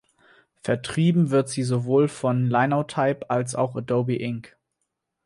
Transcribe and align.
Vertrieben 0.63 1.29
wird 1.29 1.47
sie 1.47 1.61
sowohl 1.61 2.07
von 2.07 2.49
Linotype 2.49 3.29
als 3.29 3.53
auch 3.53 3.73
von 3.73 3.83
Adobe 3.83 4.15
Inc. 4.15 4.57